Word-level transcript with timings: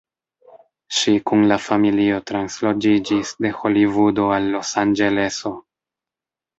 Ŝi 0.99 1.13
kun 1.31 1.45
la 1.51 1.57
familio 1.65 2.19
transloĝiĝis 2.33 3.37
de 3.45 3.55
Holivudo 3.61 4.29
al 4.41 4.53
Losanĝeleso. 4.59 5.57